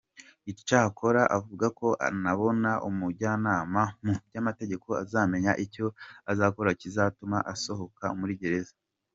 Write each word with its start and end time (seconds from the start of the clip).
Icyakora 0.51 1.21
avuga 1.37 1.65
ko 1.79 1.87
anabona 2.07 2.71
umujyanama 2.89 3.81
muby’amategeko 4.05 4.87
azamenya 5.03 5.51
icyo 5.65 5.85
azakora 6.31 6.69
kizatuma 6.81 7.37
asohoka 7.53 8.05
muri 8.21 8.33
gereza. 8.43 8.75